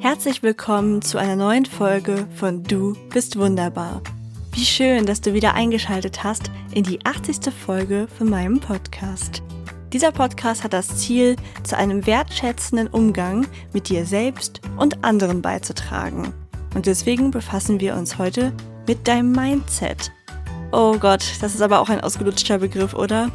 [0.00, 4.00] Herzlich willkommen zu einer neuen Folge von Du bist wunderbar.
[4.52, 7.52] Wie schön, dass du wieder eingeschaltet hast in die 80.
[7.52, 9.42] Folge von meinem Podcast.
[9.92, 11.34] Dieser Podcast hat das Ziel,
[11.64, 16.32] zu einem wertschätzenden Umgang mit dir selbst und anderen beizutragen.
[16.76, 18.52] Und deswegen befassen wir uns heute
[18.86, 20.12] mit deinem Mindset.
[20.70, 23.32] Oh Gott, das ist aber auch ein ausgelutschter Begriff, oder?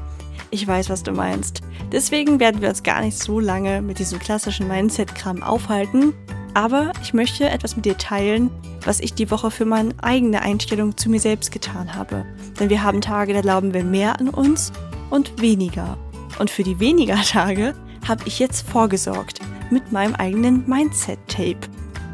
[0.50, 1.62] Ich weiß, was du meinst.
[1.92, 6.14] Deswegen werden wir uns gar nicht so lange mit diesem klassischen Mindset-Kram aufhalten.
[6.54, 8.52] Aber ich möchte etwas mit dir teilen,
[8.86, 12.26] was ich die Woche für meine eigene Einstellung zu mir selbst getan habe.
[12.60, 14.72] Denn wir haben Tage, da glauben wir mehr an uns
[15.10, 15.98] und weniger.
[16.40, 17.74] Und für die weniger Tage
[18.08, 19.40] habe ich jetzt vorgesorgt
[19.72, 21.60] mit meinem eigenen Mindset-Tape.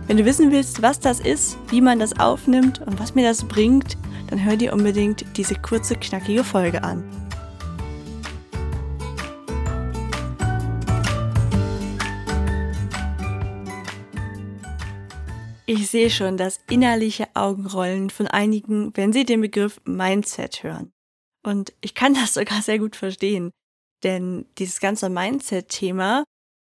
[0.08, 3.44] Wenn du wissen willst, was das ist, wie man das aufnimmt und was mir das
[3.44, 7.04] bringt, dann hör dir unbedingt diese kurze, knackige Folge an.
[15.70, 20.92] Ich sehe schon das innerliche Augenrollen von einigen, wenn sie den Begriff Mindset hören.
[21.46, 23.52] Und ich kann das sogar sehr gut verstehen,
[24.02, 26.24] denn dieses ganze Mindset-Thema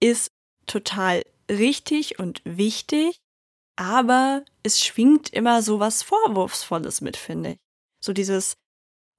[0.01, 0.29] ist
[0.69, 3.17] total richtig und wichtig,
[3.75, 7.57] aber es schwingt immer so was Vorwurfsvolles mit, finde ich.
[8.01, 8.55] So dieses,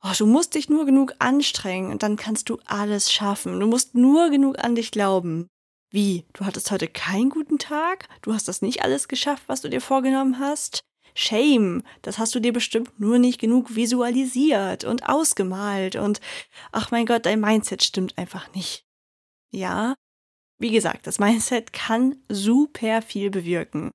[0.02, 3.59] oh, du musst dich nur genug anstrengen und dann kannst du alles schaffen.
[3.59, 5.50] Du musst nur genug an dich glauben.
[5.91, 6.25] Wie?
[6.33, 8.08] Du hattest heute keinen guten Tag?
[8.22, 10.83] Du hast das nicht alles geschafft, was du dir vorgenommen hast?
[11.14, 16.19] Shame, das hast du dir bestimmt nur nicht genug visualisiert und ausgemalt und
[16.73, 18.83] ach mein Gott, dein Mindset stimmt einfach nicht.
[19.52, 19.95] Ja,
[20.59, 23.91] wie gesagt, das Mindset kann super viel bewirken.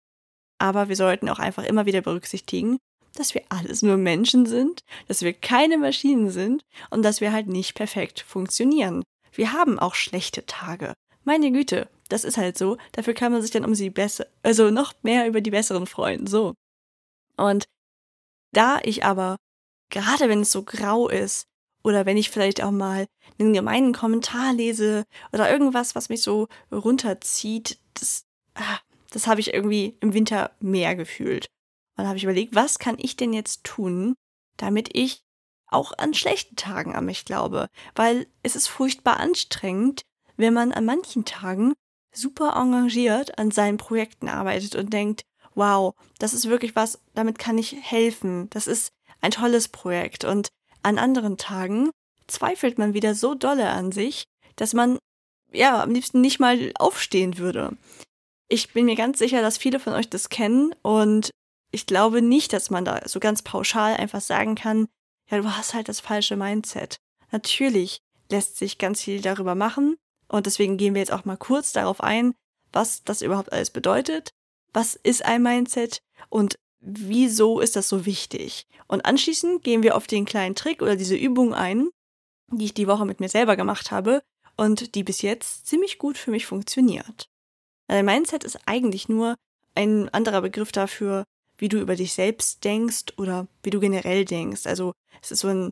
[0.59, 2.79] Aber wir sollten auch einfach immer wieder berücksichtigen,
[3.15, 7.49] dass wir alles nur Menschen sind, dass wir keine Maschinen sind und dass wir halt
[7.49, 9.03] nicht perfekt funktionieren.
[9.33, 10.95] Wir haben auch schlechte Tage
[11.31, 12.77] meine Güte, das ist halt so.
[12.91, 16.27] Dafür kann man sich dann um sie besser, also noch mehr über die besseren freuen.
[16.27, 16.55] So.
[17.37, 17.69] Und
[18.53, 19.37] da ich aber,
[19.91, 21.47] gerade wenn es so grau ist,
[21.85, 23.07] oder wenn ich vielleicht auch mal
[23.39, 28.81] einen gemeinen Kommentar lese oder irgendwas, was mich so runterzieht, das, ah,
[29.11, 31.47] das habe ich irgendwie im Winter mehr gefühlt.
[31.97, 34.15] Und dann habe ich überlegt, was kann ich denn jetzt tun,
[34.57, 35.23] damit ich
[35.69, 37.69] auch an schlechten Tagen an mich glaube?
[37.95, 40.03] Weil es ist furchtbar anstrengend,
[40.41, 41.75] wenn man an manchen Tagen
[42.13, 45.23] super engagiert an seinen Projekten arbeitet und denkt,
[45.55, 50.25] wow, das ist wirklich was, damit kann ich helfen, das ist ein tolles Projekt.
[50.25, 50.49] Und
[50.83, 51.91] an anderen Tagen
[52.27, 54.25] zweifelt man wieder so dolle an sich,
[54.57, 54.99] dass man
[55.53, 57.77] ja am liebsten nicht mal aufstehen würde.
[58.49, 61.31] Ich bin mir ganz sicher, dass viele von euch das kennen und
[61.73, 64.89] ich glaube nicht, dass man da so ganz pauschal einfach sagen kann,
[65.31, 66.97] ja, du hast halt das falsche Mindset.
[67.31, 69.97] Natürlich lässt sich ganz viel darüber machen,
[70.31, 72.35] und deswegen gehen wir jetzt auch mal kurz darauf ein,
[72.73, 74.31] was das überhaupt alles bedeutet.
[74.73, 78.67] Was ist ein Mindset und wieso ist das so wichtig?
[78.87, 81.89] Und anschließend gehen wir auf den kleinen Trick oder diese Übung ein,
[82.53, 84.23] die ich die Woche mit mir selber gemacht habe
[84.57, 87.29] und die bis jetzt ziemlich gut für mich funktioniert.
[87.89, 89.35] Ein Mindset ist eigentlich nur
[89.75, 91.25] ein anderer Begriff dafür,
[91.59, 94.67] wie du über dich selbst denkst oder wie du generell denkst.
[94.67, 94.93] Also
[95.23, 95.71] es ist so ein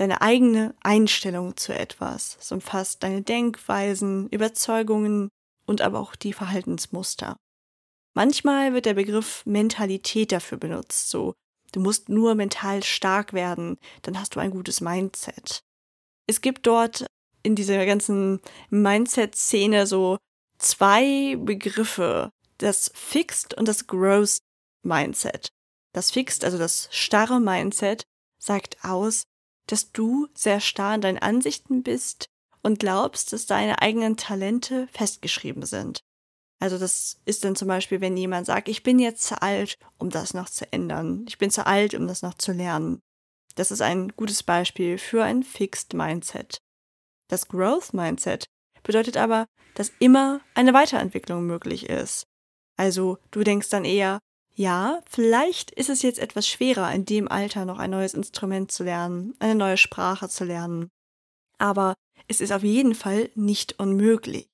[0.00, 2.38] deine eigene Einstellung zu etwas.
[2.40, 5.28] Es umfasst deine Denkweisen, Überzeugungen
[5.66, 7.36] und aber auch die Verhaltensmuster.
[8.14, 11.34] Manchmal wird der Begriff Mentalität dafür benutzt, so
[11.72, 15.60] du musst nur mental stark werden, dann hast du ein gutes Mindset.
[16.26, 17.06] Es gibt dort
[17.42, 18.40] in dieser ganzen
[18.70, 20.16] Mindset-Szene so
[20.56, 24.38] zwei Begriffe, das Fixed und das Growth
[24.82, 25.50] Mindset.
[25.92, 28.04] Das Fixed, also das starre Mindset,
[28.38, 29.24] sagt aus,
[29.70, 32.26] dass du sehr starr in deinen Ansichten bist
[32.62, 36.00] und glaubst, dass deine eigenen Talente festgeschrieben sind.
[36.58, 40.10] Also das ist dann zum Beispiel, wenn jemand sagt, ich bin jetzt zu alt, um
[40.10, 41.24] das noch zu ändern.
[41.26, 43.00] Ich bin zu alt, um das noch zu lernen.
[43.54, 46.58] Das ist ein gutes Beispiel für ein Fixed Mindset.
[47.28, 48.46] Das Growth Mindset
[48.82, 52.24] bedeutet aber, dass immer eine Weiterentwicklung möglich ist.
[52.76, 54.18] Also du denkst dann eher,
[54.54, 58.84] ja, vielleicht ist es jetzt etwas schwerer, in dem Alter noch ein neues Instrument zu
[58.84, 60.90] lernen, eine neue Sprache zu lernen.
[61.58, 61.94] Aber
[62.28, 64.48] es ist auf jeden Fall nicht unmöglich.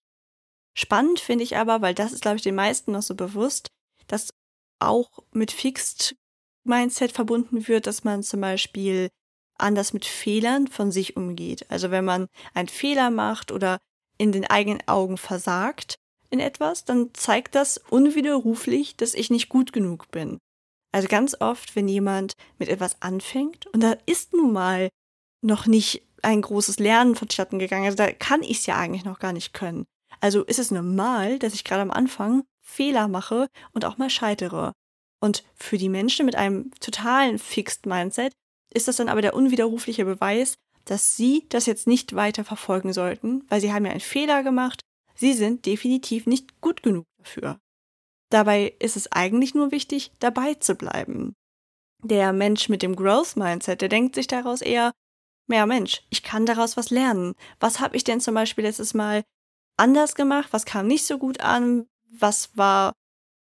[0.74, 3.68] Spannend finde ich aber, weil das ist, glaube ich, den meisten noch so bewusst,
[4.06, 4.30] dass
[4.78, 6.16] auch mit Fixed
[6.64, 9.08] Mindset verbunden wird, dass man zum Beispiel
[9.58, 11.70] anders mit Fehlern von sich umgeht.
[11.70, 13.78] Also wenn man einen Fehler macht oder
[14.18, 15.96] in den eigenen Augen versagt,
[16.30, 20.38] in etwas, dann zeigt das unwiderruflich, dass ich nicht gut genug bin.
[20.92, 24.88] Also ganz oft, wenn jemand mit etwas anfängt und da ist nun mal
[25.42, 29.18] noch nicht ein großes Lernen vonstatten gegangen, also da kann ich es ja eigentlich noch
[29.18, 29.84] gar nicht können.
[30.20, 34.72] Also ist es normal, dass ich gerade am Anfang Fehler mache und auch mal scheitere.
[35.20, 38.32] Und für die Menschen mit einem totalen Fixed Mindset
[38.72, 43.44] ist das dann aber der unwiderrufliche Beweis, dass sie das jetzt nicht weiter verfolgen sollten,
[43.48, 44.80] weil sie haben ja einen Fehler gemacht,
[45.16, 47.58] sie sind definitiv nicht gut genug dafür.
[48.30, 51.34] Dabei ist es eigentlich nur wichtig, dabei zu bleiben.
[52.02, 54.92] Der Mensch mit dem Growth Mindset, der denkt sich daraus eher,
[55.48, 57.34] ja Mensch, ich kann daraus was lernen.
[57.60, 59.22] Was habe ich denn zum Beispiel letztes Mal
[59.76, 60.48] anders gemacht?
[60.52, 61.86] Was kam nicht so gut an?
[62.10, 62.92] Was war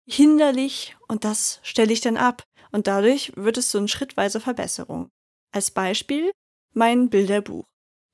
[0.06, 0.96] hinderlich?
[1.08, 2.42] Und das stelle ich dann ab.
[2.72, 5.10] Und dadurch wird es so eine schrittweise Verbesserung.
[5.52, 6.32] Als Beispiel
[6.72, 7.64] mein Bilderbuch.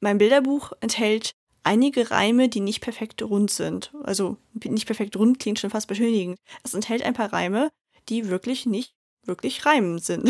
[0.01, 3.93] Mein Bilderbuch enthält einige Reime, die nicht perfekt rund sind.
[4.03, 6.39] Also nicht perfekt rund klingt schon fast beschönigend.
[6.63, 7.71] Es enthält ein paar Reime,
[8.09, 10.29] die wirklich nicht wirklich reimen sind.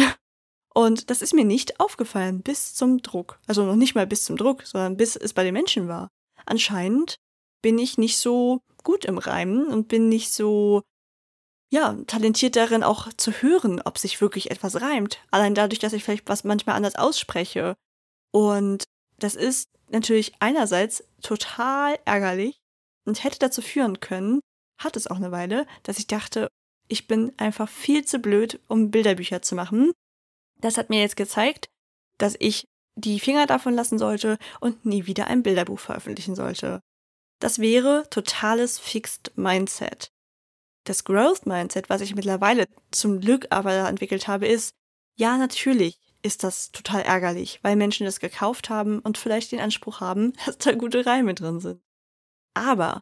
[0.75, 3.41] Und das ist mir nicht aufgefallen bis zum Druck.
[3.47, 6.09] Also noch nicht mal bis zum Druck, sondern bis es bei den Menschen war.
[6.47, 7.17] Anscheinend
[7.63, 10.83] bin ich nicht so gut im Reimen und bin nicht so,
[11.73, 15.19] ja, talentiert darin auch zu hören, ob sich wirklich etwas reimt.
[15.31, 17.77] Allein dadurch, dass ich vielleicht was manchmal anders ausspreche.
[18.33, 18.85] Und
[19.19, 22.61] das ist natürlich einerseits total ärgerlich
[23.07, 24.41] und hätte dazu führen können,
[24.79, 26.49] hat es auch eine Weile, dass ich dachte,
[26.89, 29.93] ich bin einfach viel zu blöd, um Bilderbücher zu machen.
[30.61, 31.69] Das hat mir jetzt gezeigt,
[32.19, 32.65] dass ich
[32.97, 36.81] die Finger davon lassen sollte und nie wieder ein Bilderbuch veröffentlichen sollte.
[37.41, 40.11] Das wäre totales Fixed Mindset.
[40.85, 44.75] Das Growth Mindset, was ich mittlerweile zum Glück aber entwickelt habe, ist,
[45.17, 50.01] ja, natürlich ist das total ärgerlich, weil Menschen das gekauft haben und vielleicht den Anspruch
[50.01, 51.81] haben, dass da gute Reime drin sind.
[52.55, 53.01] Aber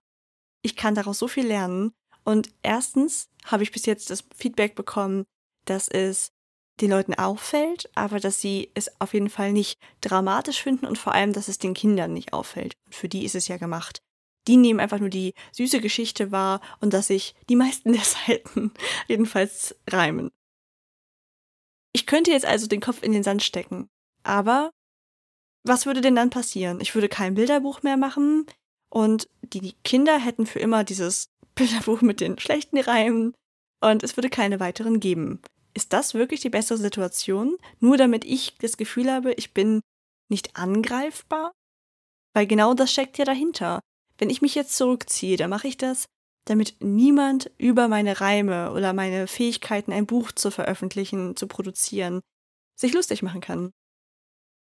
[0.62, 1.92] ich kann daraus so viel lernen
[2.24, 5.24] und erstens habe ich bis jetzt das Feedback bekommen,
[5.64, 6.32] dass es
[6.80, 11.14] den Leuten auffällt, aber dass sie es auf jeden Fall nicht dramatisch finden und vor
[11.14, 12.74] allem, dass es den Kindern nicht auffällt.
[12.86, 14.00] Und für die ist es ja gemacht.
[14.46, 18.72] Die nehmen einfach nur die süße Geschichte wahr und dass sich die meisten der Seiten
[19.08, 20.30] jedenfalls reimen.
[21.98, 23.88] Ich könnte jetzt also den Kopf in den Sand stecken,
[24.22, 24.70] aber
[25.64, 26.80] was würde denn dann passieren?
[26.80, 28.46] Ich würde kein Bilderbuch mehr machen
[28.88, 33.34] und die Kinder hätten für immer dieses Bilderbuch mit den schlechten Reimen
[33.80, 35.42] und es würde keine weiteren geben.
[35.74, 37.56] Ist das wirklich die bessere Situation?
[37.80, 39.80] Nur damit ich das Gefühl habe, ich bin
[40.28, 41.50] nicht angreifbar?
[42.32, 43.80] Weil genau das steckt ja dahinter.
[44.18, 46.04] Wenn ich mich jetzt zurückziehe, dann mache ich das,
[46.48, 52.20] damit niemand über meine Reime oder meine Fähigkeiten, ein Buch zu veröffentlichen, zu produzieren,
[52.74, 53.70] sich lustig machen kann.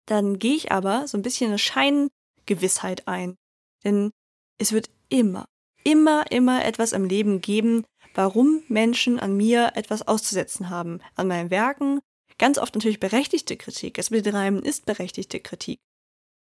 [0.07, 3.35] Dann gehe ich aber so ein bisschen eine Scheingewissheit ein.
[3.83, 4.11] Denn
[4.57, 5.45] es wird immer,
[5.83, 11.01] immer, immer etwas im Leben geben, warum Menschen an mir etwas auszusetzen haben.
[11.15, 11.99] An meinen Werken,
[12.37, 13.97] ganz oft natürlich berechtigte Kritik.
[13.97, 15.79] Es mit Reimen ist berechtigte Kritik.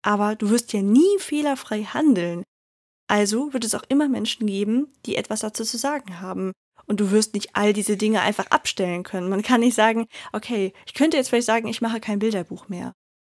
[0.02, 2.42] Aber du wirst ja nie fehlerfrei handeln.
[3.08, 6.52] Also wird es auch immer Menschen geben, die etwas dazu zu sagen haben.
[6.86, 9.28] Und du wirst nicht all diese Dinge einfach abstellen können.
[9.28, 12.92] Man kann nicht sagen, okay, ich könnte jetzt vielleicht sagen, ich mache kein Bilderbuch mehr.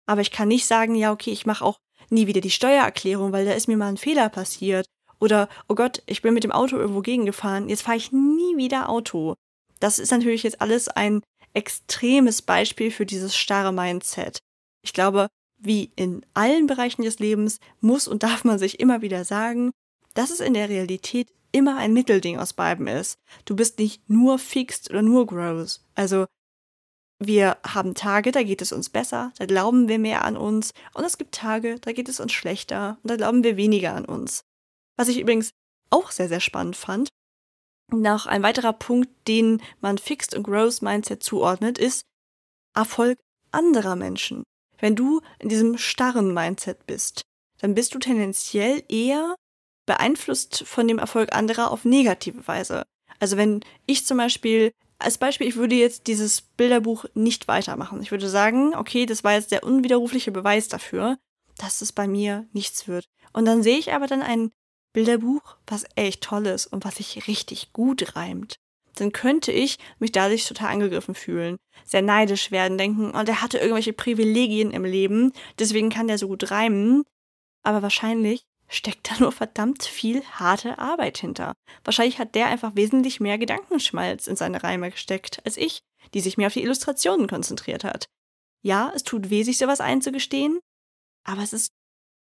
[0.07, 1.79] Aber ich kann nicht sagen, ja, okay, ich mache auch
[2.11, 4.87] nie wieder die Steuererklärung, weil da ist mir mal ein Fehler passiert.
[5.21, 8.89] Oder, oh Gott, ich bin mit dem Auto irgendwo gegengefahren, jetzt fahre ich nie wieder
[8.89, 9.35] Auto.
[9.81, 11.23] Das ist natürlich jetzt alles ein
[11.55, 14.39] extremes Beispiel für dieses starre Mindset.
[14.83, 19.25] Ich glaube, wie in allen Bereichen des Lebens muss und darf man sich immer wieder
[19.25, 19.73] sagen,
[20.15, 23.19] dass es in der Realität immer ein Mittelding aus beiden ist.
[23.45, 25.81] Du bist nicht nur fixed oder nur growth.
[25.95, 26.27] Also
[27.19, 31.05] wir haben Tage, da geht es uns besser, da glauben wir mehr an uns und
[31.05, 34.45] es gibt Tage, da geht es uns schlechter und da glauben wir weniger an uns.
[34.97, 35.53] Was ich übrigens
[35.89, 37.09] auch sehr, sehr spannend fand,
[37.91, 42.03] noch ein weiterer Punkt, den man Fixed und Growth Mindset zuordnet, ist
[42.75, 43.19] Erfolg
[43.53, 44.43] anderer Menschen.
[44.79, 47.23] Wenn du in diesem starren Mindset bist,
[47.59, 49.35] dann bist du tendenziell eher
[49.87, 52.85] beeinflusst von dem Erfolg anderer auf negative Weise.
[53.19, 58.03] Also wenn ich zum Beispiel, als Beispiel, ich würde jetzt dieses Bilderbuch nicht weitermachen.
[58.03, 61.17] Ich würde sagen, okay, das war jetzt der unwiderrufliche Beweis dafür,
[61.57, 63.07] dass es bei mir nichts wird.
[63.33, 64.51] Und dann sehe ich aber dann ein
[64.93, 68.57] Bilderbuch, was echt toll ist und was sich richtig gut reimt,
[69.01, 73.59] dann könnte ich mich dadurch total angegriffen fühlen, sehr neidisch werden, denken, oh, der hatte
[73.59, 77.05] irgendwelche Privilegien im Leben, deswegen kann der so gut reimen.
[77.63, 81.53] Aber wahrscheinlich steckt da nur verdammt viel harte Arbeit hinter.
[81.85, 85.81] Wahrscheinlich hat der einfach wesentlich mehr Gedankenschmalz in seine Reime gesteckt als ich,
[86.15, 88.07] die sich mehr auf die Illustrationen konzentriert hat.
[88.63, 90.59] Ja, es tut weh, sich sowas einzugestehen,
[91.25, 91.71] aber es ist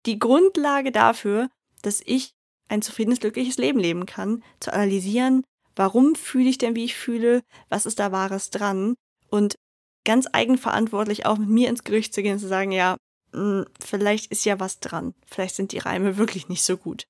[0.06, 1.48] die Grundlage dafür,
[1.82, 2.32] dass ich
[2.68, 5.44] ein zufriedenes, glückliches Leben leben kann, zu analysieren,
[5.76, 8.94] warum fühle ich denn, wie ich fühle, was ist da Wahres dran
[9.28, 9.56] und
[10.04, 12.96] ganz eigenverantwortlich auch mit mir ins Gericht zu gehen und zu sagen, ja,
[13.32, 17.06] mh, hm, vielleicht ist ja was dran, vielleicht sind die Reime wirklich nicht so gut.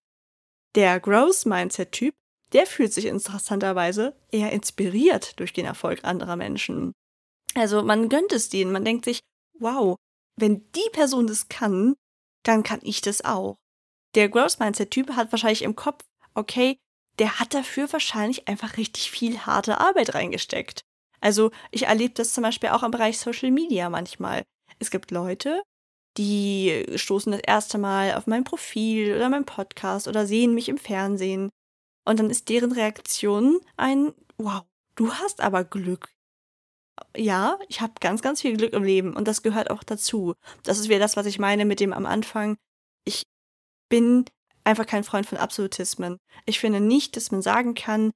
[0.75, 2.15] Der Growth Mindset Typ,
[2.53, 6.93] der fühlt sich interessanterweise eher inspiriert durch den Erfolg anderer Menschen.
[7.55, 9.21] Also man gönnt es denen, man denkt sich,
[9.59, 9.97] wow,
[10.37, 11.95] wenn die Person das kann,
[12.45, 13.57] dann kann ich das auch.
[14.15, 16.03] Der Growth Mindset Typ hat wahrscheinlich im Kopf,
[16.35, 16.77] okay,
[17.19, 20.83] der hat dafür wahrscheinlich einfach richtig viel harte Arbeit reingesteckt.
[21.21, 24.43] Also ich erlebe das zum Beispiel auch im Bereich Social Media manchmal.
[24.79, 25.63] Es gibt Leute,
[26.17, 30.79] die stoßen das erste Mal auf mein Profil oder mein Podcast oder sehen mich im
[30.79, 31.51] Fernsehen.
[32.05, 34.63] Und dann ist deren Reaktion ein, wow,
[34.97, 36.11] du hast aber Glück.
[37.17, 40.35] Ja, ich habe ganz, ganz viel Glück im Leben und das gehört auch dazu.
[40.63, 42.57] Das ist wieder das, was ich meine mit dem am Anfang.
[43.05, 43.25] Ich
[43.89, 44.27] bin
[44.65, 46.19] einfach kein Freund von Absolutismen.
[46.47, 48.11] Ich finde nicht, dass man sagen kann,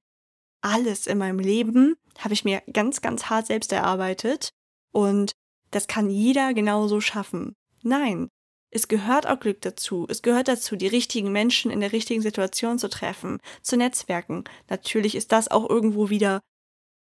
[0.61, 4.49] alles in meinem Leben habe ich mir ganz, ganz hart selbst erarbeitet
[4.91, 5.31] und
[5.71, 7.55] das kann jeder genauso schaffen.
[7.81, 8.27] Nein,
[8.71, 10.05] es gehört auch Glück dazu.
[10.09, 14.43] Es gehört dazu, die richtigen Menschen in der richtigen Situation zu treffen, zu netzwerken.
[14.69, 16.41] Natürlich ist das auch irgendwo wieder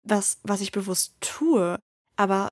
[0.02, 1.78] was, was ich bewusst tue.
[2.16, 2.48] Aber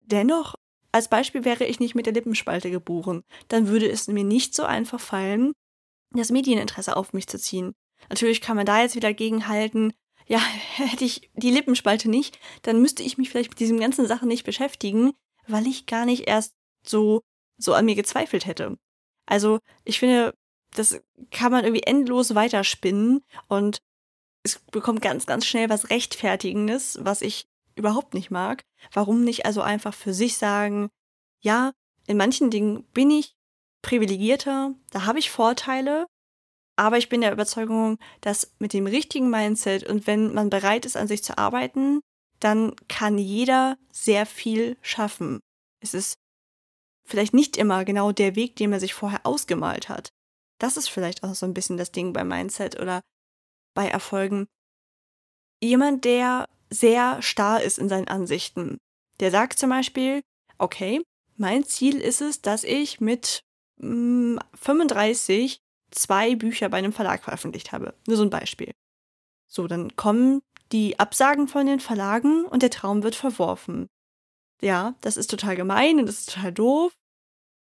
[0.00, 0.54] dennoch,
[0.92, 3.22] als Beispiel wäre ich nicht mit der Lippenspalte geboren.
[3.48, 5.52] Dann würde es mir nicht so einfach fallen,
[6.12, 7.74] das Medieninteresse auf mich zu ziehen.
[8.08, 9.92] Natürlich kann man da jetzt wieder gegenhalten,
[10.26, 10.38] ja,
[10.74, 14.44] hätte ich die Lippenspalte nicht, dann müsste ich mich vielleicht mit diesen ganzen Sachen nicht
[14.44, 15.12] beschäftigen,
[15.46, 16.54] weil ich gar nicht erst
[16.86, 17.22] so,
[17.58, 18.76] so an mir gezweifelt hätte.
[19.26, 20.34] Also, ich finde,
[20.74, 21.00] das
[21.30, 23.80] kann man irgendwie endlos weiterspinnen und
[24.42, 28.62] es bekommt ganz, ganz schnell was Rechtfertigendes, was ich überhaupt nicht mag.
[28.92, 30.88] Warum nicht also einfach für sich sagen,
[31.40, 31.72] ja,
[32.06, 33.34] in manchen Dingen bin ich
[33.82, 36.06] privilegierter, da habe ich Vorteile,
[36.76, 40.96] aber ich bin der Überzeugung, dass mit dem richtigen Mindset und wenn man bereit ist,
[40.96, 42.00] an sich zu arbeiten,
[42.40, 45.40] dann kann jeder sehr viel schaffen.
[45.82, 46.14] Es ist
[47.04, 50.10] vielleicht nicht immer genau der Weg, den man sich vorher ausgemalt hat.
[50.58, 53.00] Das ist vielleicht auch so ein bisschen das Ding beim Mindset oder
[53.74, 54.46] bei Erfolgen.
[55.62, 58.78] Jemand, der sehr starr ist in seinen Ansichten,
[59.20, 60.22] der sagt zum Beispiel,
[60.58, 61.02] okay,
[61.36, 63.42] mein Ziel ist es, dass ich mit
[63.80, 65.60] 35
[65.90, 67.94] zwei Bücher bei einem Verlag veröffentlicht habe.
[68.06, 68.72] Nur so ein Beispiel.
[69.48, 70.40] So, dann kommen
[70.72, 73.88] die Absagen von den Verlagen und der Traum wird verworfen.
[74.62, 76.92] Ja, das ist total gemein und das ist total doof.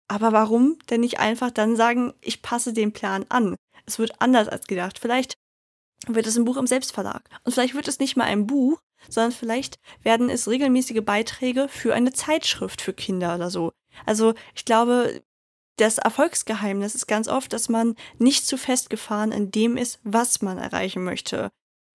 [0.08, 3.56] Aber warum denn nicht einfach dann sagen, ich passe den Plan an?
[3.86, 4.98] Es wird anders als gedacht.
[4.98, 5.34] Vielleicht
[6.06, 7.28] wird es ein Buch im Selbstverlag.
[7.44, 11.94] Und vielleicht wird es nicht mal ein Buch, sondern vielleicht werden es regelmäßige Beiträge für
[11.94, 13.72] eine Zeitschrift für Kinder oder so.
[14.06, 15.22] Also ich glaube,
[15.78, 20.58] das Erfolgsgeheimnis ist ganz oft, dass man nicht zu festgefahren in dem ist, was man
[20.58, 21.50] erreichen möchte.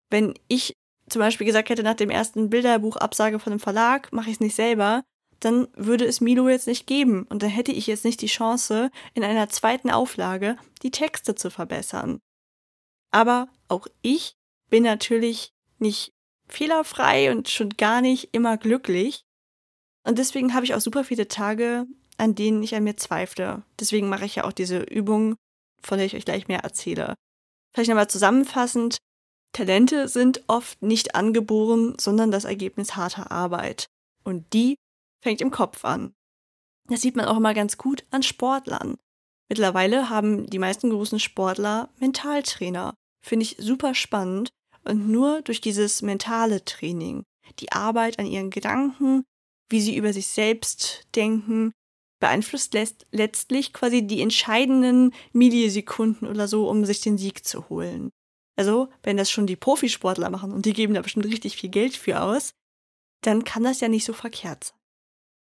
[0.10, 0.74] Wenn ich
[1.10, 4.40] zum Beispiel gesagt hätte, nach dem ersten Bilderbuch Absage von dem Verlag, mache ich es
[4.40, 5.04] nicht selber,
[5.40, 8.90] dann würde es Milo jetzt nicht geben und dann hätte ich jetzt nicht die Chance,
[9.13, 12.20] in einer zweiten Auflage die Texte zu verbessern.
[13.12, 14.36] Aber auch ich
[14.70, 16.13] bin natürlich nicht
[16.48, 19.25] fehlerfrei und schon gar nicht immer glücklich.
[20.06, 21.86] Und deswegen habe ich auch super viele Tage,
[22.17, 23.63] an denen ich an mir zweifle.
[23.79, 25.36] Deswegen mache ich ja auch diese Übung,
[25.82, 27.15] von der ich euch gleich mehr erzähle.
[27.74, 28.98] Vielleicht nochmal zusammenfassend.
[29.53, 33.88] Talente sind oft nicht angeboren, sondern das Ergebnis harter Arbeit.
[34.24, 34.75] Und die
[35.24, 36.13] fängt im Kopf an.
[36.89, 38.98] Das sieht man auch immer ganz gut an Sportlern.
[39.50, 42.96] Mittlerweile haben die meisten großen Sportler Mentaltrainer.
[43.24, 44.50] Finde ich super spannend.
[44.84, 47.24] Und nur durch dieses mentale Training,
[47.60, 49.24] die Arbeit an ihren Gedanken,
[49.70, 51.72] wie sie über sich selbst denken,
[52.24, 58.12] beeinflusst lässt letztlich quasi die entscheidenden Millisekunden oder so, um sich den Sieg zu holen.
[58.56, 61.98] Also, wenn das schon die Profisportler machen und die geben da bestimmt richtig viel Geld
[61.98, 62.53] für aus,
[63.24, 64.77] dann kann das ja nicht so verkehrt sein.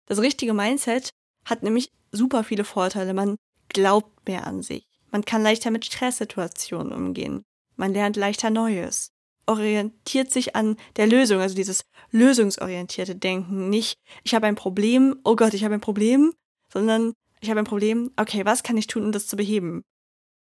[0.06, 1.10] Das richtige Mindset
[1.44, 3.12] hat nämlich super viele Vorteile.
[3.12, 3.34] Man
[3.68, 4.84] glaubt mehr an sich.
[5.10, 7.42] Man kann leichter mit Stresssituationen umgehen.
[7.74, 9.10] Man lernt leichter Neues.
[9.46, 11.82] Orientiert sich an der Lösung, also dieses
[12.12, 13.68] lösungsorientierte Denken.
[13.68, 16.34] Nicht, ich habe ein Problem, oh Gott, ich habe ein Problem,
[16.72, 19.82] sondern ich habe ein Problem, okay, was kann ich tun, um das zu beheben?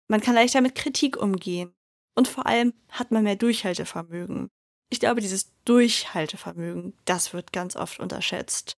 [0.08, 1.72] Man kann leichter mit Kritik umgehen.
[2.14, 4.48] Und vor allem hat man mehr Durchhaltevermögen.
[4.88, 8.74] Ich glaube, dieses Durchhaltevermögen, das wird ganz oft unterschätzt.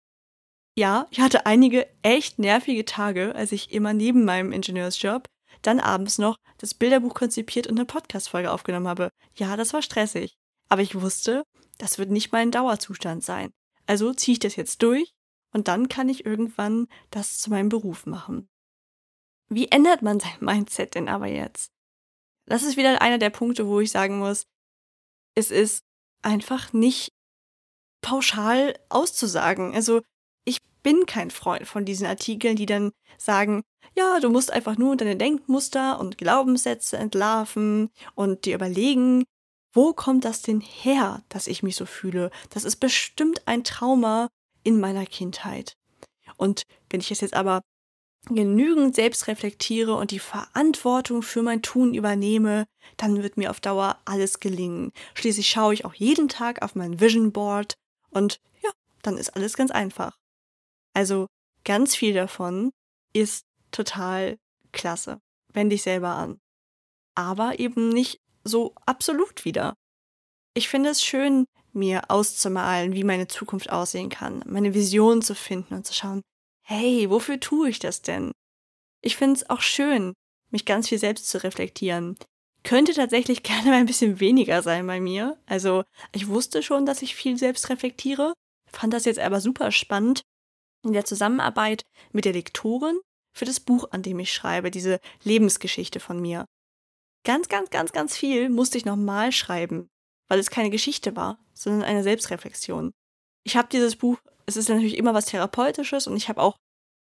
[0.78, 5.28] Ja, ich hatte einige echt nervige Tage, als ich immer neben meinem Ingenieursjob
[5.62, 9.10] dann abends noch das Bilderbuch konzipiert und eine Podcast-Folge aufgenommen habe.
[9.36, 10.36] Ja, das war stressig.
[10.70, 11.44] Aber ich wusste,
[11.78, 13.52] das wird nicht mein Dauerzustand sein.
[13.86, 15.14] Also ziehe ich das jetzt durch
[15.52, 18.48] und dann kann ich irgendwann das zu meinem Beruf machen.
[19.50, 21.72] Wie ändert man sein Mindset denn aber jetzt?
[22.46, 24.46] Das ist wieder einer der Punkte, wo ich sagen muss,
[25.36, 25.84] es ist
[26.22, 27.12] einfach nicht
[28.02, 29.76] pauschal auszusagen.
[29.76, 30.02] Also
[30.46, 33.64] ich bin kein Freund von diesen Artikeln, die dann sagen,
[33.96, 39.26] ja, du musst einfach nur deine Denkmuster und Glaubenssätze entlarven und dir überlegen,
[39.74, 42.32] wo kommt das denn her, dass ich mich so fühle?
[42.50, 44.30] Das ist bestimmt ein Trauma
[44.68, 45.78] in meiner Kindheit.
[46.36, 47.62] Und wenn ich es jetzt aber
[48.26, 52.66] genügend selbst reflektiere und die Verantwortung für mein Tun übernehme,
[52.98, 54.92] dann wird mir auf Dauer alles gelingen.
[55.14, 57.76] Schließlich schaue ich auch jeden Tag auf mein Vision Board
[58.10, 58.70] und ja,
[59.04, 60.18] dann ist alles ganz einfach.
[60.94, 61.28] Also
[61.64, 62.72] ganz viel davon
[63.14, 64.38] ist total
[64.74, 65.22] klasse.
[65.54, 66.42] Wende dich selber an.
[67.16, 69.76] Aber eben nicht so absolut wieder.
[70.54, 71.46] Ich finde es schön,
[71.78, 76.22] mir auszumalen, wie meine Zukunft aussehen kann, meine Vision zu finden und zu schauen,
[76.64, 78.34] hey, wofür tue ich das denn?
[79.02, 80.14] Ich finde es auch schön,
[80.50, 82.18] mich ganz viel selbst zu reflektieren.
[82.64, 85.38] Könnte tatsächlich gerne mal ein bisschen weniger sein bei mir.
[85.46, 88.34] Also, ich wusste schon, dass ich viel selbst reflektiere,
[88.70, 90.24] fand das jetzt aber super spannend
[90.84, 93.00] in der Zusammenarbeit mit der Lektorin
[93.34, 96.46] für das Buch, an dem ich schreibe, diese Lebensgeschichte von mir.
[97.24, 99.90] Ganz, ganz, ganz, ganz viel musste ich nochmal schreiben,
[100.28, 102.92] weil es keine Geschichte war, sondern eine Selbstreflexion.
[103.44, 104.18] Ich habe dieses Buch
[104.48, 106.58] es ist natürlich immer was Therapeutisches und ich habe auch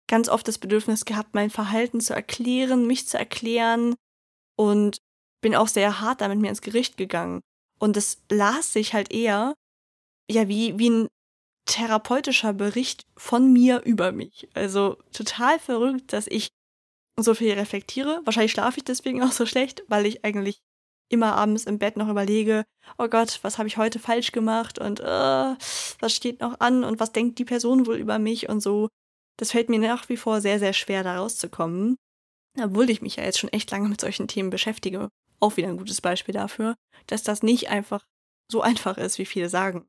[0.08, 3.96] ganz oft das Bedürfnis gehabt, mein Verhalten zu erklären, mich zu erklären
[4.58, 5.00] und
[5.42, 7.42] bin auch sehr hart damit mir ins Gericht gegangen.
[7.80, 9.56] Und es las sich halt eher,
[10.30, 11.08] ja, wie, wie ein
[11.66, 14.50] therapeutischer Bericht von mir über mich.
[14.54, 16.50] Also total verrückt, dass ich
[17.18, 18.22] so viel reflektiere.
[18.26, 20.60] Wahrscheinlich schlafe ich deswegen auch so schlecht, weil ich eigentlich
[21.10, 22.66] immer abends im Bett noch überlege,
[22.98, 25.56] oh Gott, was habe ich heute falsch gemacht und uh,
[26.00, 28.88] was steht noch an und was denkt die Person wohl über mich und so.
[29.38, 31.98] Das fällt mir nach wie vor sehr, sehr schwer, da rauszukommen.
[32.60, 35.10] Obwohl ich mich ja jetzt schon echt lange mit solchen Themen beschäftige.
[35.40, 36.76] Auch wieder ein gutes Beispiel dafür,
[37.08, 38.04] dass das nicht einfach
[38.52, 39.88] so einfach ist, wie viele sagen.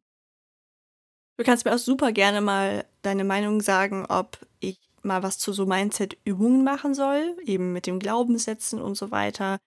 [1.39, 5.53] Du kannst mir auch super gerne mal deine Meinung sagen, ob ich mal was zu
[5.53, 9.59] so Mindset-Übungen machen soll, eben mit dem Glaubenssätzen und so weiter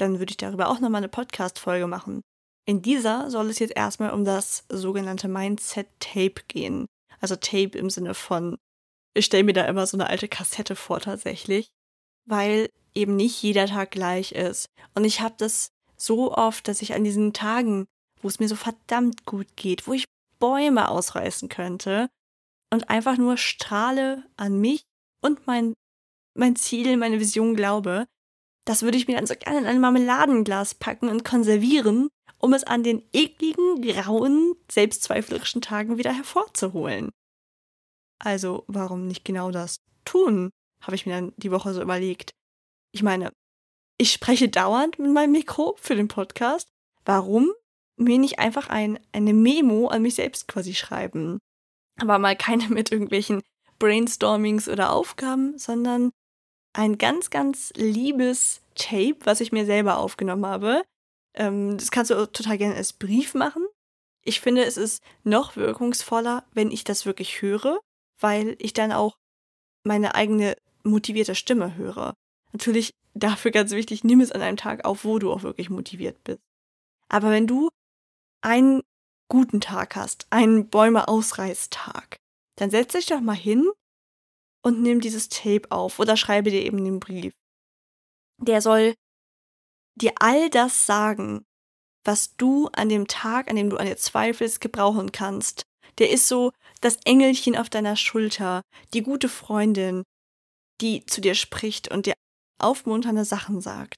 [0.00, 2.22] dann würde ich darüber auch nochmal eine Podcast-Folge machen.
[2.66, 6.86] In dieser soll es jetzt erstmal um das sogenannte Mindset-Tape gehen.
[7.20, 8.58] Also Tape im Sinne von,
[9.14, 11.70] ich stelle mir da immer so eine alte Kassette vor tatsächlich,
[12.26, 14.66] weil eben nicht jeder Tag gleich ist.
[14.94, 17.86] Und ich habe das so oft, dass ich an diesen Tagen,
[18.20, 20.04] wo es mir so verdammt gut geht, wo ich
[20.38, 22.08] Bäume ausreißen könnte
[22.70, 24.84] und einfach nur strahle an mich
[25.22, 25.74] und mein,
[26.34, 28.06] mein Ziel, meine Vision glaube,
[28.68, 32.64] das würde ich mir dann so gerne in ein Marmeladenglas packen und konservieren, um es
[32.64, 37.10] an den ekligen, grauen, selbstzweiflerischen Tagen wieder hervorzuholen.
[38.18, 40.50] Also, warum nicht genau das tun?
[40.80, 42.30] habe ich mir dann die Woche so überlegt.
[42.92, 43.32] Ich meine,
[43.98, 46.68] ich spreche dauernd mit meinem Mikro für den Podcast.
[47.04, 47.50] Warum
[47.96, 51.38] mir nicht einfach ein, eine Memo an mich selbst quasi schreiben?
[52.00, 53.42] Aber mal keine mit irgendwelchen
[53.78, 56.10] Brainstormings oder Aufgaben, sondern
[56.72, 60.82] ein ganz, ganz liebes Tape, was ich mir selber aufgenommen habe.
[61.34, 63.66] Ähm, das kannst du total gerne als Brief machen.
[64.24, 67.80] Ich finde, es ist noch wirkungsvoller, wenn ich das wirklich höre,
[68.20, 69.16] weil ich dann auch
[69.84, 72.14] meine eigene motivierte Stimme höre.
[72.52, 76.22] Natürlich dafür ganz wichtig, nimm es an einem Tag auf, wo du auch wirklich motiviert
[76.24, 76.40] bist.
[77.08, 77.70] Aber wenn du
[78.42, 78.82] einen
[79.28, 82.16] guten Tag hast, einen Bäume ausreißtag,
[82.56, 83.70] dann setz dich doch mal hin
[84.62, 87.32] und nimm dieses Tape auf oder schreibe dir eben den Brief.
[88.40, 88.94] Der soll
[89.96, 91.44] dir all das sagen,
[92.04, 95.62] was du an dem Tag, an dem du an dir zweifelst, gebrauchen kannst.
[95.98, 98.62] Der ist so das Engelchen auf deiner Schulter,
[98.94, 100.04] die gute Freundin,
[100.80, 102.14] die zu dir spricht und dir
[102.60, 103.96] aufmunternde Sachen sagt.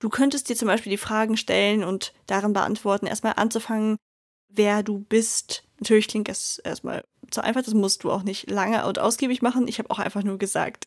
[0.00, 3.96] Du könntest dir zum Beispiel die Fragen stellen und darin beantworten, erstmal anzufangen,
[4.48, 5.64] wer du bist.
[5.84, 9.68] Natürlich klingt das erstmal zu einfach, das musst du auch nicht lange und ausgiebig machen.
[9.68, 10.86] Ich habe auch einfach nur gesagt,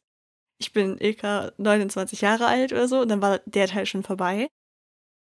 [0.60, 4.48] ich bin Ilka 29 Jahre alt oder so und dann war der Teil schon vorbei.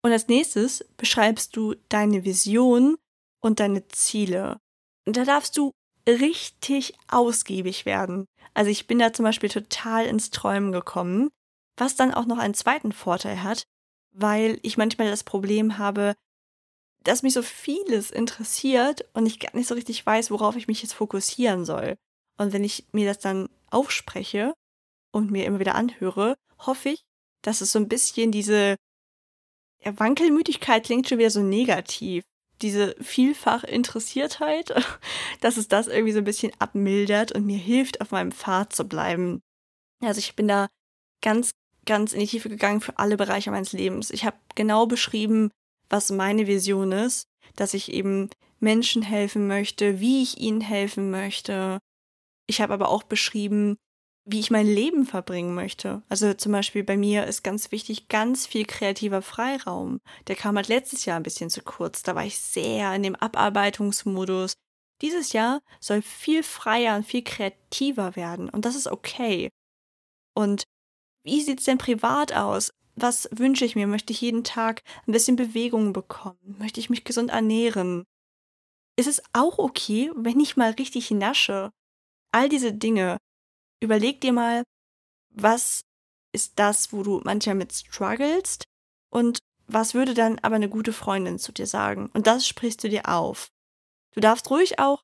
[0.03, 2.97] Und als nächstes beschreibst du deine Vision
[3.41, 4.59] und deine Ziele.
[5.07, 5.71] Und da darfst du
[6.05, 8.25] richtig ausgiebig werden.
[8.53, 11.29] Also ich bin da zum Beispiel total ins Träumen gekommen,
[11.77, 13.63] was dann auch noch einen zweiten Vorteil hat,
[14.13, 16.15] weil ich manchmal das Problem habe,
[17.03, 20.81] dass mich so vieles interessiert und ich gar nicht so richtig weiß, worauf ich mich
[20.81, 21.95] jetzt fokussieren soll.
[22.37, 24.53] Und wenn ich mir das dann aufspreche
[25.11, 27.03] und mir immer wieder anhöre, hoffe ich,
[27.41, 28.77] dass es so ein bisschen diese
[29.83, 32.23] ja, Wankelmütigkeit klingt schon wieder so negativ.
[32.61, 34.73] Diese vielfach Interessiertheit,
[35.41, 38.85] dass es das irgendwie so ein bisschen abmildert und mir hilft, auf meinem Pfad zu
[38.87, 39.41] bleiben.
[40.01, 40.69] Also ich bin da
[41.21, 41.51] ganz,
[41.85, 44.09] ganz in die Tiefe gegangen für alle Bereiche meines Lebens.
[44.09, 45.51] Ich habe genau beschrieben,
[45.93, 51.77] was meine Vision ist, dass ich eben Menschen helfen möchte, wie ich ihnen helfen möchte.
[52.47, 53.77] Ich habe aber auch beschrieben,
[54.25, 56.01] wie ich mein Leben verbringen möchte.
[56.09, 59.99] Also zum Beispiel bei mir ist ganz wichtig, ganz viel kreativer Freiraum.
[60.25, 62.01] Der kam halt letztes Jahr ein bisschen zu kurz.
[62.01, 64.53] Da war ich sehr in dem Abarbeitungsmodus.
[65.03, 68.49] Dieses Jahr soll viel freier und viel kreativer werden.
[68.49, 69.51] Und das ist okay.
[70.33, 70.63] Und
[71.23, 72.71] wie sieht's denn privat aus?
[72.95, 73.87] Was wünsche ich mir?
[73.87, 76.55] Möchte ich jeden Tag ein bisschen Bewegung bekommen?
[76.59, 78.03] Möchte ich mich gesund ernähren?
[78.95, 81.71] Ist es auch okay, wenn ich mal richtig nasche?
[82.31, 83.17] All diese Dinge
[83.81, 84.63] überleg dir mal,
[85.29, 85.81] was
[86.31, 88.65] ist das, wo du manchmal mit strugglest
[89.11, 92.09] und was würde dann aber eine gute Freundin zu dir sagen?
[92.13, 93.47] Und das sprichst du dir auf.
[94.13, 95.01] Du darfst ruhig auch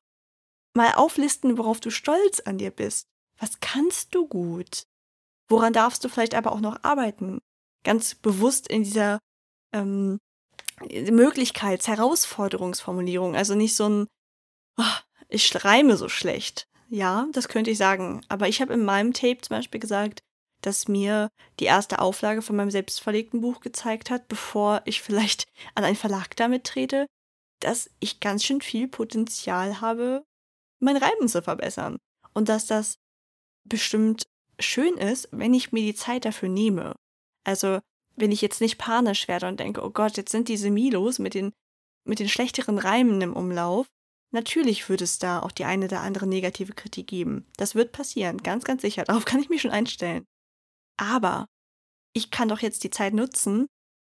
[0.74, 3.06] mal auflisten, worauf du stolz an dir bist.
[3.38, 4.84] Was kannst du gut?
[5.48, 7.40] Woran darfst du vielleicht aber auch noch arbeiten?
[7.84, 9.18] Ganz bewusst in dieser
[9.72, 10.18] ähm,
[10.80, 13.36] Möglichkeits-, Herausforderungsformulierung.
[13.36, 14.06] Also nicht so ein,
[14.78, 14.96] oh,
[15.28, 18.22] ich schreime so schlecht, ja, das könnte ich sagen.
[18.28, 20.20] Aber ich habe in meinem Tape zum Beispiel gesagt,
[20.62, 25.84] dass mir die erste Auflage von meinem selbstverlegten Buch gezeigt hat, bevor ich vielleicht an
[25.84, 27.06] einen Verlag damit trete,
[27.60, 30.24] dass ich ganz schön viel Potenzial habe,
[30.80, 31.98] mein Reiben zu verbessern.
[32.34, 32.96] Und dass das
[33.64, 34.24] bestimmt
[34.58, 36.94] schön ist, wenn ich mir die Zeit dafür nehme.
[37.44, 37.80] Also,
[38.16, 41.34] wenn ich jetzt nicht panisch werde und denke, oh Gott, jetzt sind diese Milos mit
[41.34, 41.52] den,
[42.04, 43.86] mit den schlechteren Reimen im Umlauf,
[44.32, 47.46] Natürlich wird es da auch die eine oder andere negative Kritik geben.
[47.56, 49.04] Das wird passieren, ganz, ganz sicher.
[49.06, 50.24] Darauf kann ich mich schon einstellen.
[50.96, 51.46] Aber
[52.12, 53.66] ich kann doch jetzt die Zeit nutzen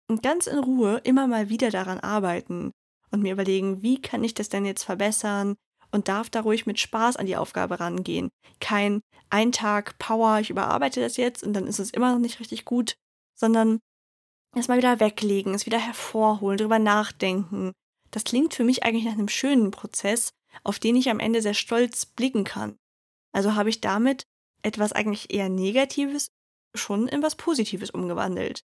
[0.08, 2.72] und ganz in Ruhe immer mal wieder daran arbeiten
[3.12, 5.56] und mir überlegen, wie kann ich das denn jetzt verbessern
[5.91, 8.30] und darf da ruhig mit Spaß an die Aufgabe rangehen.
[8.60, 12.39] Kein ein Tag Power, ich überarbeite das jetzt und dann ist es immer noch nicht
[12.39, 12.96] richtig gut,
[13.36, 13.80] sondern
[14.56, 17.74] erstmal wieder weglegen, es wieder hervorholen, drüber nachdenken,
[18.12, 20.32] das klingt für mich eigentlich nach einem schönen Prozess,
[20.63, 22.78] auf den ich am Ende sehr stolz blicken kann.
[23.32, 24.24] Also habe ich damit
[24.62, 26.28] etwas eigentlich eher Negatives
[26.76, 28.62] schon in was Positives umgewandelt.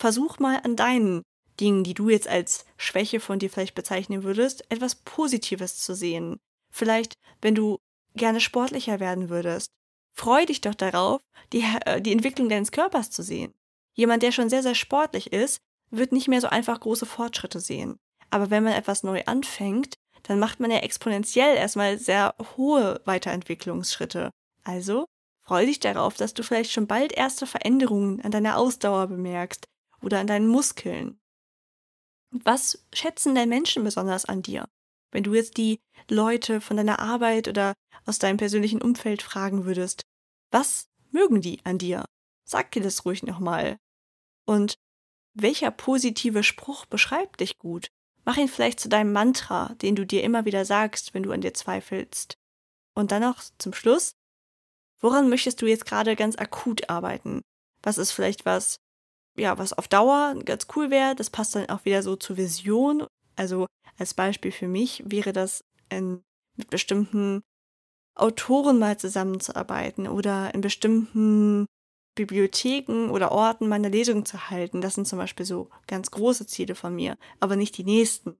[0.00, 1.22] Versuch mal an deinen
[1.58, 6.38] Dingen, die du jetzt als Schwäche von dir vielleicht bezeichnen würdest, etwas Positives zu sehen.
[6.70, 7.78] Vielleicht, wenn du
[8.14, 9.70] gerne sportlicher werden würdest.
[10.16, 11.20] Freu dich doch darauf,
[11.52, 13.54] die, äh, die Entwicklung deines Körpers zu sehen.
[13.98, 15.58] Jemand, der schon sehr, sehr sportlich ist,
[15.90, 17.98] wird nicht mehr so einfach große Fortschritte sehen.
[18.30, 24.30] Aber wenn man etwas neu anfängt, dann macht man ja exponentiell erstmal sehr hohe Weiterentwicklungsschritte.
[24.62, 25.06] Also
[25.44, 29.64] freu dich darauf, dass du vielleicht schon bald erste Veränderungen an deiner Ausdauer bemerkst
[30.00, 31.18] oder an deinen Muskeln.
[32.30, 34.68] Was schätzen denn Menschen besonders an dir?
[35.10, 37.74] Wenn du jetzt die Leute von deiner Arbeit oder
[38.06, 40.02] aus deinem persönlichen Umfeld fragen würdest,
[40.52, 42.04] was mögen die an dir?
[42.44, 43.76] Sag dir das ruhig nochmal.
[44.48, 44.78] Und
[45.34, 47.88] welcher positive Spruch beschreibt dich gut?
[48.24, 51.42] Mach ihn vielleicht zu deinem Mantra, den du dir immer wieder sagst, wenn du an
[51.42, 52.38] dir zweifelst.
[52.94, 54.14] Und dann noch zum Schluss,
[55.00, 57.42] woran möchtest du jetzt gerade ganz akut arbeiten?
[57.82, 58.80] Was ist vielleicht was,
[59.36, 61.14] ja, was auf Dauer ganz cool wäre?
[61.14, 63.06] Das passt dann auch wieder so zur Vision.
[63.36, 63.66] Also
[63.98, 66.22] als Beispiel für mich wäre das in,
[66.56, 67.42] mit bestimmten
[68.14, 71.66] Autoren mal zusammenzuarbeiten oder in bestimmten
[72.18, 74.80] Bibliotheken oder Orten meine Lesungen zu halten.
[74.80, 78.36] Das sind zum Beispiel so ganz große Ziele von mir, aber nicht die nächsten.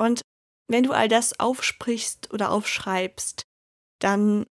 [0.00, 0.22] Und
[0.66, 3.42] wenn du all das aufsprichst oder aufschreibst,
[4.00, 4.46] dann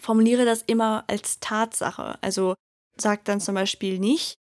[0.00, 2.18] formuliere das immer als Tatsache.
[2.22, 2.54] Also
[2.96, 4.36] sag dann zum Beispiel nicht,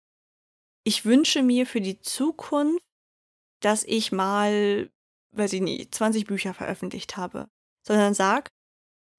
[0.85, 2.79] ich wünsche mir für die Zukunft,
[3.61, 4.89] dass ich mal,
[5.35, 7.49] weiß ich nicht, 20 Bücher veröffentlicht habe,
[7.85, 8.47] sondern sag,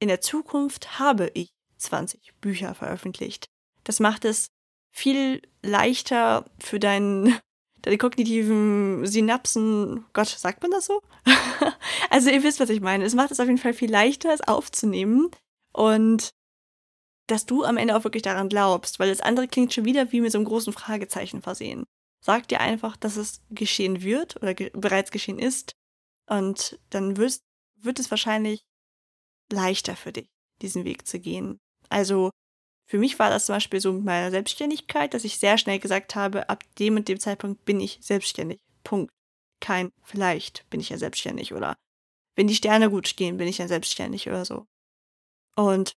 [0.01, 3.47] in der Zukunft habe ich 20 Bücher veröffentlicht.
[3.85, 4.49] Das macht es
[4.93, 7.39] viel leichter für deinen,
[7.83, 10.05] deine kognitiven Synapsen.
[10.13, 11.03] Gott, sagt man das so?
[12.11, 13.05] also ihr wisst, was ich meine.
[13.05, 15.31] Es macht es auf jeden Fall viel leichter, es aufzunehmen
[15.73, 16.31] und
[17.27, 20.21] dass du am Ende auch wirklich daran glaubst, weil das andere klingt schon wieder wie
[20.21, 21.85] mit so einem großen Fragezeichen versehen.
[22.21, 25.73] Sag dir einfach, dass es geschehen wird oder ge bereits geschehen ist
[26.29, 27.45] und dann wirst,
[27.77, 28.65] wird es wahrscheinlich
[29.51, 30.29] leichter für dich,
[30.61, 31.61] diesen Weg zu gehen.
[31.91, 32.31] Also
[32.89, 36.15] für mich war das zum Beispiel so mit meiner Selbstständigkeit, dass ich sehr schnell gesagt
[36.15, 38.61] habe, ab dem und dem Zeitpunkt bin ich selbstständig.
[38.85, 39.13] Punkt.
[39.61, 41.77] Kein vielleicht bin ich ja selbstständig oder
[42.35, 44.67] wenn die Sterne gut stehen, bin ich ja selbstständig oder so.
[45.55, 45.93] Und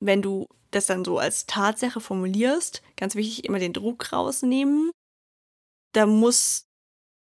[0.00, 4.90] wenn du das dann so als Tatsache formulierst, ganz wichtig, immer den Druck rausnehmen.
[5.92, 6.66] Da muss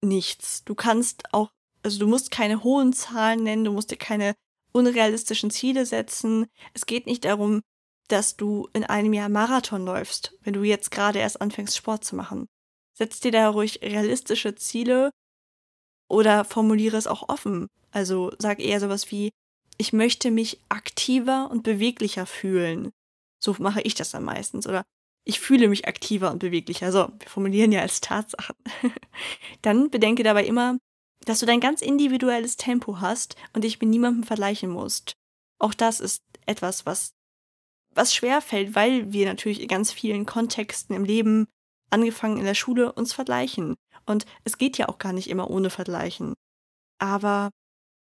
[0.02, 0.64] nichts.
[0.64, 1.52] Du kannst auch,
[1.84, 4.36] also du musst keine hohen Zahlen nennen, du musst dir keine
[4.72, 6.48] unrealistischen Ziele setzen.
[6.74, 7.62] Es geht nicht darum,
[8.08, 12.16] dass du in einem Jahr Marathon läufst, wenn du jetzt gerade erst anfängst, Sport zu
[12.16, 12.48] machen.
[12.94, 15.12] Setz dir da ruhig realistische Ziele
[16.10, 17.68] oder formuliere es auch offen.
[17.92, 19.32] Also sag eher sowas wie,
[19.78, 22.92] ich möchte mich aktiver und beweglicher fühlen.
[23.40, 24.68] So mache ich das dann meistens.
[24.68, 24.84] Oder
[25.24, 26.92] ich fühle mich aktiver und beweglicher.
[26.92, 28.56] So, wir formulieren ja als Tatsachen.
[29.62, 30.78] dann bedenke dabei immer,
[31.26, 35.14] dass du dein ganz individuelles Tempo hast und dich mit niemandem vergleichen musst.
[35.60, 37.14] Auch das ist etwas, was,
[37.94, 41.48] was schwer fällt, weil wir natürlich in ganz vielen Kontexten im Leben,
[41.90, 43.76] angefangen in der Schule, uns vergleichen.
[44.06, 46.34] Und es geht ja auch gar nicht immer ohne Vergleichen.
[47.00, 47.52] Aber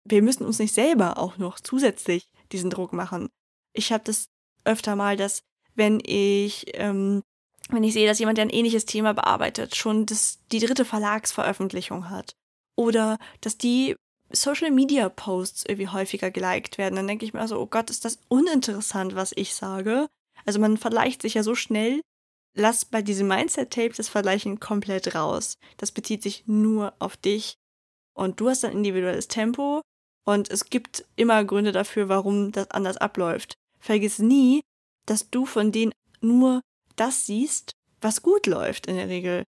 [0.05, 3.29] wir müssen uns nicht selber auch noch zusätzlich diesen Druck machen.
[3.73, 4.27] Ich habe das
[4.63, 5.41] öfter mal, dass
[5.75, 7.23] wenn ich ähm,
[7.69, 12.09] wenn ich sehe, dass jemand, der ein ähnliches Thema bearbeitet, schon das, die dritte Verlagsveröffentlichung
[12.09, 12.35] hat
[12.77, 13.95] oder dass die
[14.29, 18.05] Social Media Posts irgendwie häufiger geliked werden, dann denke ich mir so, oh Gott, ist
[18.05, 20.07] das uninteressant, was ich sage.
[20.45, 22.01] Also man vergleicht sich ja so schnell.
[22.53, 25.55] Lass bei diesem Mindset-Tape das Vergleichen komplett raus.
[25.77, 27.55] Das bezieht sich nur auf dich
[28.13, 29.81] und du hast ein individuelles Tempo
[30.25, 33.55] und es gibt immer Gründe dafür, warum das anders abläuft.
[33.79, 34.61] Vergiss nie,
[35.05, 36.61] dass du von denen nur
[36.95, 39.43] das siehst, was gut läuft in der Regel.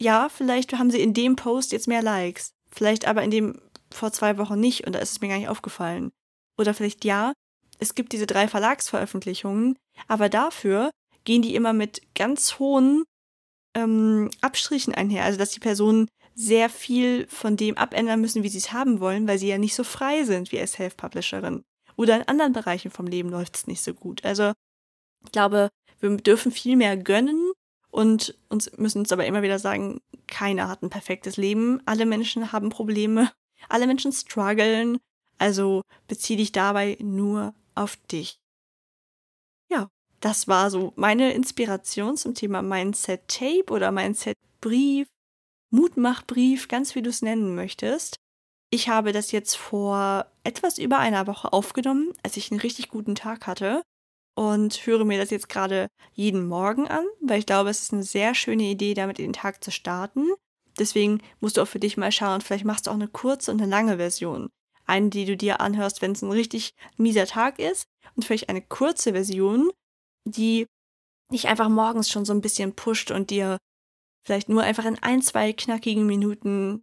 [0.00, 3.60] Ja, vielleicht haben sie in dem Post jetzt mehr Likes, vielleicht aber in dem
[3.90, 6.10] vor zwei Wochen nicht und da ist es mir gar nicht aufgefallen.
[6.58, 7.32] Oder vielleicht ja,
[7.78, 9.76] es gibt diese drei Verlagsveröffentlichungen,
[10.08, 10.90] aber dafür
[11.24, 13.04] gehen die immer mit ganz hohen
[13.74, 15.24] ähm, Abstrichen einher.
[15.24, 19.28] Also dass die Personen sehr viel von dem abändern müssen, wie sie es haben wollen,
[19.28, 21.62] weil sie ja nicht so frei sind wie als Self-Publisherin.
[21.96, 24.24] Oder in anderen Bereichen vom Leben läuft es nicht so gut.
[24.24, 24.52] Also
[25.24, 27.52] ich glaube, wir dürfen viel mehr gönnen
[27.94, 31.80] und uns müssen uns aber immer wieder sagen, keiner hat ein perfektes Leben.
[31.86, 33.30] Alle Menschen haben Probleme.
[33.68, 34.98] Alle Menschen strugglen.
[35.38, 38.40] Also bezieh dich dabei nur auf dich.
[39.70, 45.06] Ja, das war so meine Inspiration zum Thema Mindset Tape oder Mindset Brief,
[45.70, 48.16] Mutmachbrief, ganz wie du es nennen möchtest.
[48.70, 53.14] Ich habe das jetzt vor etwas über einer Woche aufgenommen, als ich einen richtig guten
[53.14, 53.84] Tag hatte
[54.34, 58.02] und höre mir das jetzt gerade jeden Morgen an, weil ich glaube, es ist eine
[58.02, 60.32] sehr schöne Idee, damit den Tag zu starten.
[60.78, 63.62] Deswegen musst du auch für dich mal schauen, vielleicht machst du auch eine kurze und
[63.62, 64.50] eine lange Version.
[64.86, 68.60] Eine, die du dir anhörst, wenn es ein richtig mieser Tag ist und vielleicht eine
[68.60, 69.70] kurze Version,
[70.24, 70.66] die
[71.32, 73.58] dich einfach morgens schon so ein bisschen pusht und dir
[74.26, 76.82] vielleicht nur einfach in ein, zwei knackigen Minuten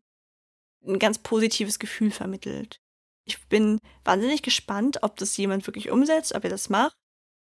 [0.88, 2.80] ein ganz positives Gefühl vermittelt.
[3.26, 6.96] Ich bin wahnsinnig gespannt, ob das jemand wirklich umsetzt, ob er das macht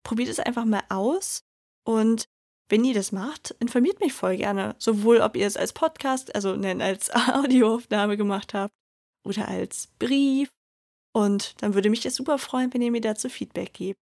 [0.02, 1.42] probiert es einfach mal aus
[1.84, 2.28] und
[2.68, 4.76] wenn ihr das macht, informiert mich voll gerne.
[4.78, 8.74] Sowohl, ob ihr es als Podcast, also nein, als Audioaufnahme gemacht habt
[9.24, 10.50] oder als Brief.
[11.12, 13.98] Und dann würde mich das super freuen, wenn ihr mir dazu Feedback gebt.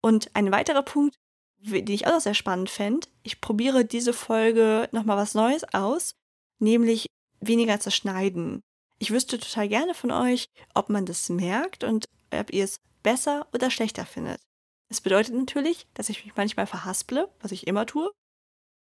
[0.00, 1.16] Und ein weiterer Punkt,
[1.58, 6.14] den ich auch noch sehr spannend fände, ich probiere diese Folge nochmal was Neues aus,
[6.60, 7.06] nämlich
[7.40, 8.62] weniger zu schneiden.
[8.98, 13.46] Ich wüsste total gerne von euch, ob man das merkt und ob ihr es besser
[13.52, 14.40] oder schlechter findet.
[14.88, 18.10] Das bedeutet natürlich, dass ich mich manchmal verhasple, was ich immer tue,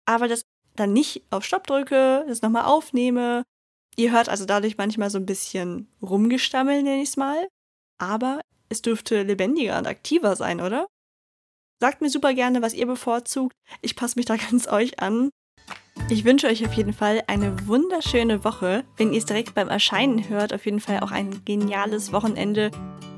[0.06, 0.42] aber das
[0.76, 3.42] dann nicht auf Stopp drücke, das nochmal aufnehme.
[3.96, 7.48] Ihr hört also dadurch manchmal so ein bisschen rumgestammeln, nenne ich es mal.
[7.98, 10.86] Aber es dürfte lebendiger und aktiver sein, oder?
[11.80, 13.54] Sagt mir super gerne, was ihr bevorzugt.
[13.82, 15.30] Ich passe mich da ganz euch an.
[16.10, 18.82] Ich wünsche euch auf jeden Fall eine wunderschöne Woche.
[18.96, 22.70] Wenn ihr es direkt beim Erscheinen hört, auf jeden Fall auch ein geniales Wochenende.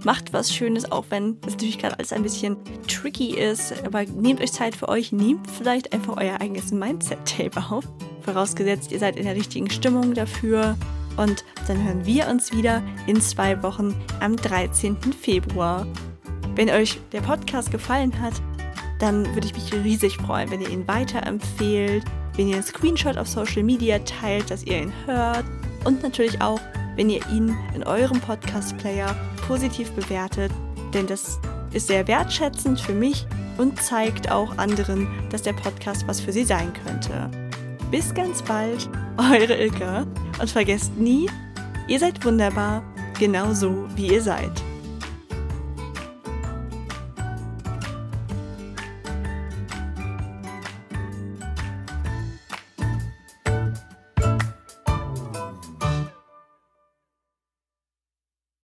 [0.05, 2.57] Macht was Schönes, auch wenn es natürlich gerade alles ein bisschen
[2.88, 3.85] tricky ist.
[3.87, 7.85] Aber nehmt euch Zeit für euch, nehmt vielleicht einfach euer eigenes Mindset-Tape auf.
[8.22, 10.76] Vorausgesetzt, ihr seid in der richtigen Stimmung dafür.
[11.16, 14.96] Und dann hören wir uns wieder in zwei Wochen am 13.
[15.12, 15.87] Februar.
[16.57, 18.35] Wenn euch der Podcast gefallen hat,
[18.98, 22.05] dann würde ich mich riesig freuen, wenn ihr ihn weiterempfehlt
[22.37, 25.45] wenn ihr einen Screenshot auf Social Media teilt, dass ihr ihn hört
[25.85, 26.61] und natürlich auch,
[26.97, 29.14] wenn ihr ihn in eurem Podcast-Player
[29.47, 30.53] positiv bewertet,
[30.93, 31.38] denn das
[31.73, 33.27] ist sehr wertschätzend für mich
[33.59, 37.31] und zeigt auch anderen, dass der Podcast was für sie sein könnte.
[37.90, 38.88] Bis ganz bald,
[39.19, 40.07] eure Ilka
[40.40, 41.29] und vergesst nie,
[41.88, 42.83] ihr seid wunderbar,
[43.19, 44.53] genauso wie ihr seid.